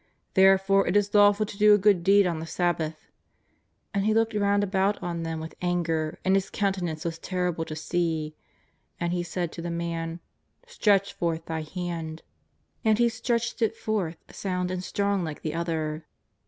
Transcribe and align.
Therefore 0.33 0.87
it 0.87 0.95
is 0.97 1.13
lawful 1.13 1.45
to 1.45 1.57
do 1.59 1.75
a 1.75 1.77
good 1.77 2.03
deed 2.03 2.25
on 2.25 2.39
the 2.39 2.47
Sab 2.47 2.79
bath." 2.79 3.05
And 3.93 4.03
He 4.03 4.15
looked 4.15 4.33
round 4.33 4.63
about 4.63 4.97
on 5.03 5.21
them 5.21 5.39
with 5.39 5.53
anger, 5.61 6.17
and 6.25 6.33
His 6.33 6.49
countenance 6.49 7.05
was 7.05 7.19
terrible 7.19 7.65
to 7.65 7.75
see. 7.75 8.35
And 8.99 9.13
He 9.13 9.21
said 9.21 9.51
to 9.51 9.61
the 9.61 9.69
man:" 9.69 10.19
Stretch 10.65 11.13
forth 11.13 11.45
thy 11.45 11.61
hand." 11.61 12.23
And 12.83 12.97
he 12.97 13.09
stretched 13.09 13.61
it 13.61 13.75
forth 13.77 14.17
sound 14.31 14.71
and 14.71 14.83
strong 14.83 15.23
like 15.23 15.43
the 15.43 15.53
other. 15.53 16.07